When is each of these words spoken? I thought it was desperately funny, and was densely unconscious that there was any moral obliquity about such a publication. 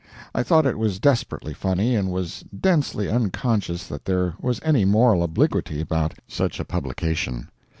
I 0.33 0.41
thought 0.41 0.65
it 0.65 0.79
was 0.79 0.97
desperately 0.97 1.53
funny, 1.53 1.95
and 1.95 2.09
was 2.09 2.43
densely 2.59 3.07
unconscious 3.07 3.85
that 3.85 4.05
there 4.05 4.33
was 4.41 4.59
any 4.63 4.83
moral 4.83 5.21
obliquity 5.21 5.79
about 5.79 6.15
such 6.27 6.59
a 6.59 6.65
publication. 6.65 7.49